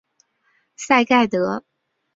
[0.75, 1.63] 赛盖德。